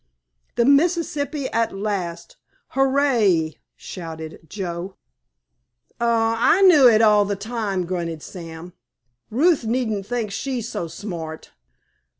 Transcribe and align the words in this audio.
"The 0.55 0.65
Mississippi 0.65 1.45
at 1.49 1.75
last—hurray!" 1.75 3.53
shouted 3.75 4.39
Joe. 4.49 4.95
"Huh, 5.99 6.33
I 6.39 6.63
knew 6.63 6.87
it 6.89 7.03
all 7.03 7.23
the 7.23 7.35
time," 7.35 7.85
grunted 7.85 8.23
Sam. 8.23 8.73
"Ruth 9.29 9.63
needn't 9.63 10.07
think 10.07 10.31
she's 10.31 10.67
so 10.67 10.87
smart. 10.87 11.51